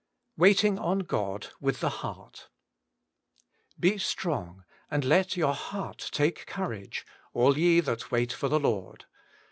WAITING 0.35 0.79
ON 0.79 1.01
GOD: 1.01 1.49
iraiftb 1.61 1.77
tbe 1.77 1.91
Ibeart' 1.99 2.47
iJe 3.83 4.01
strong, 4.01 4.63
and 4.89 5.05
let 5.05 5.37
your 5.37 5.53
heart 5.53 6.09
take 6.11 6.47
conrage, 6.47 7.05
All 7.33 7.55
ye 7.55 7.81
that 7.81 8.09
wait 8.09 8.33
for 8.33 8.49
the 8.49 8.59
Lord.' 8.59 9.05